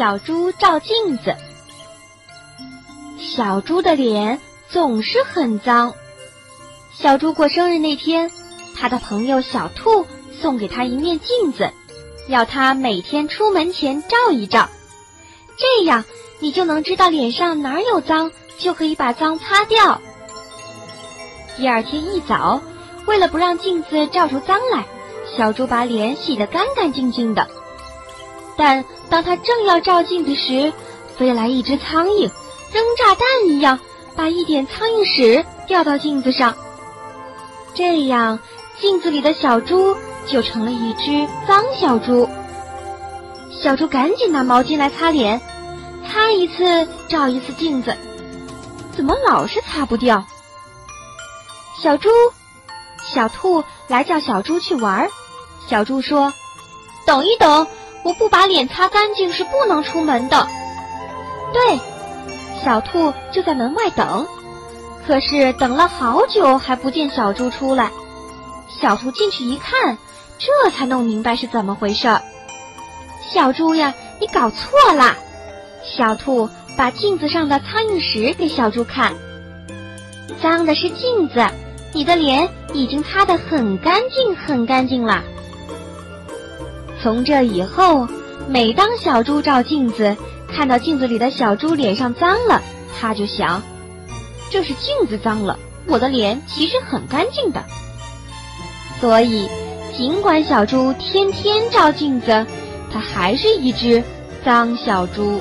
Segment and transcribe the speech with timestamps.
[0.00, 1.36] 小猪照镜子。
[3.18, 5.92] 小猪的脸总是很脏。
[6.90, 8.30] 小猪过生日那天，
[8.74, 11.70] 他的朋友小兔送给他一面镜子，
[12.28, 14.70] 要他每天出门前照一照，
[15.58, 16.02] 这样
[16.38, 20.00] 你就能知道脸上哪儿有脏，就可以把脏擦掉。
[21.58, 22.62] 第二天一早，
[23.04, 24.86] 为了不让镜子照出脏来，
[25.36, 27.46] 小猪把脸洗得干干净净的。
[28.60, 30.70] 但当他正要照镜子时，
[31.16, 32.30] 飞来一只苍蝇，
[32.70, 33.80] 扔炸弹一样
[34.14, 36.54] 把一点苍蝇屎掉到镜子上。
[37.72, 38.38] 这样，
[38.78, 39.96] 镜子里的小猪
[40.26, 42.28] 就成了一只脏小猪。
[43.50, 45.40] 小猪赶紧拿毛巾来擦脸，
[46.06, 47.96] 擦一次照一次镜子，
[48.94, 50.22] 怎么老是擦不掉？
[51.82, 52.10] 小猪，
[53.02, 55.08] 小兔来叫小猪去玩。
[55.66, 56.30] 小猪说
[57.06, 57.66] ：“等一等。”
[58.02, 60.46] 我不把脸擦干净是不能出门的。
[61.52, 61.78] 对，
[62.62, 64.26] 小兔就在门外等，
[65.06, 67.90] 可是等了好久还不见小猪出来。
[68.80, 69.98] 小兔进去一看，
[70.38, 72.22] 这才弄明白是怎么回事儿。
[73.32, 75.16] 小猪呀，你搞错啦！
[75.82, 79.14] 小兔把镜子上的苍蝇屎给小猪看，
[80.42, 81.46] 脏的是镜子，
[81.92, 85.22] 你的脸已经擦得很干净很干净了。
[87.02, 88.06] 从这以后，
[88.48, 90.16] 每当小猪照镜子，
[90.48, 92.60] 看到镜子里的小猪脸上脏了，
[92.98, 93.62] 他就想：
[94.50, 97.64] 这是镜子脏了，我的脸其实很干净的。
[99.00, 99.48] 所以，
[99.96, 102.46] 尽管小猪天天照镜子，
[102.92, 104.02] 它还是一只
[104.44, 105.40] 脏小猪。